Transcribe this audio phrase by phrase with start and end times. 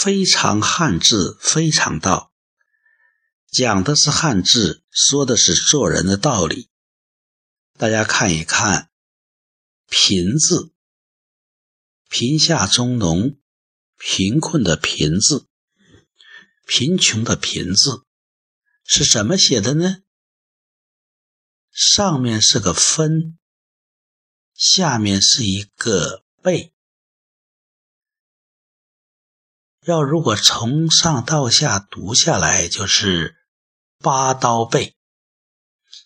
[0.00, 2.32] 非常汉字，非常道，
[3.50, 6.70] 讲的是汉字，说的是做人的道理。
[7.76, 8.92] 大家看一看
[9.90, 10.70] “贫”字，
[12.08, 13.40] 贫下中农，
[13.96, 15.48] 贫困的“贫”字，
[16.64, 18.04] 贫穷的“贫”字
[18.84, 20.02] 是怎么写的呢？
[21.72, 23.36] 上面是个分，
[24.54, 26.72] 下面是一个贝。
[29.88, 33.38] 要如果从上到下读下来，就是
[34.00, 34.94] 八刀贝，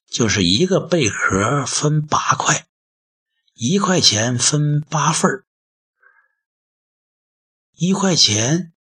[0.06, 2.68] 就是一个贝壳分八块，
[3.54, 5.44] 一块钱分八份
[7.72, 8.72] 一块钱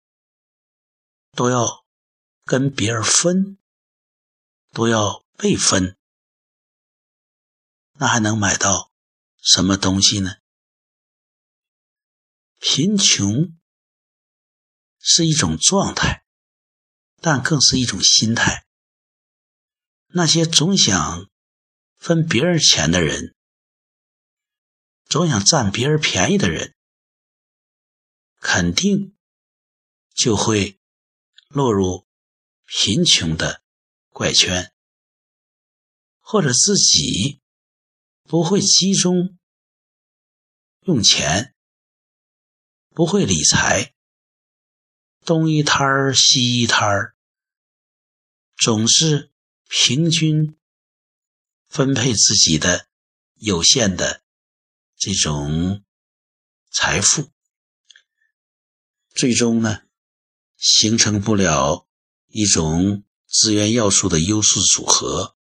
[1.32, 1.84] 都要
[2.44, 3.58] 跟别人分，
[4.70, 5.96] 都要被分。
[7.94, 8.92] 那还能买到
[9.40, 10.36] 什么东西呢？
[12.60, 13.52] 贫穷
[15.02, 16.24] 是一种状态，
[17.20, 18.64] 但更是一种心态。
[20.06, 21.28] 那些总想
[21.96, 23.34] 分别人钱的人，
[25.04, 26.74] 总想占别人便宜的人，
[28.38, 29.14] 肯定
[30.14, 30.78] 就会
[31.48, 32.06] 落入
[32.66, 33.62] 贫穷的
[34.08, 34.72] 怪圈，
[36.20, 37.40] 或者自己。
[38.24, 39.36] 不会集中
[40.86, 41.54] 用钱，
[42.90, 43.92] 不会理财，
[45.24, 47.14] 东一摊儿西一摊儿，
[48.56, 49.30] 总是
[49.68, 50.56] 平均
[51.68, 52.86] 分配自己的
[53.34, 54.22] 有限的
[54.96, 55.84] 这种
[56.70, 57.30] 财富，
[59.14, 59.82] 最终呢，
[60.56, 61.86] 形成不了
[62.28, 65.36] 一种资源要素的优势组合，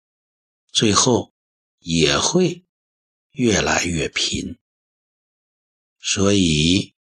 [0.72, 1.34] 最后
[1.80, 2.66] 也会。
[3.32, 4.58] 越来越贫，
[6.02, 6.96] 所以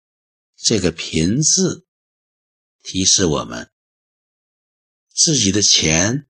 [0.55, 1.86] 这个“贫”字
[2.89, 3.73] 提示我们，
[5.12, 6.29] 自己的钱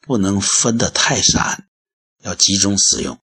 [0.00, 1.68] 不能分得太散，
[2.18, 3.20] 要集中使用，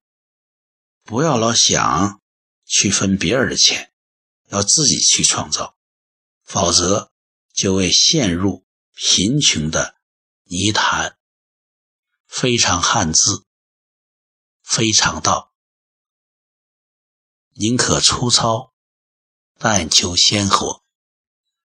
[1.04, 2.22] 不要老想
[2.66, 3.94] 去分别人的钱，
[4.50, 5.78] 要自己去创造，
[6.44, 7.14] 否则
[7.54, 9.96] 就会陷入贫穷的
[10.44, 11.18] 泥潭。
[12.28, 13.46] 非常汉字，
[14.62, 15.54] 非常道。
[17.54, 18.74] 宁可粗糙，
[19.58, 20.84] 但求鲜活。